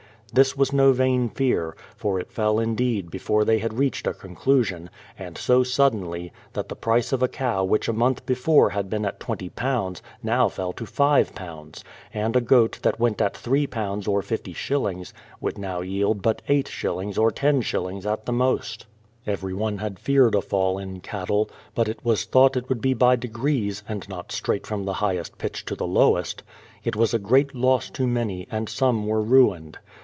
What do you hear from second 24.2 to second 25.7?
straight from the highest pitch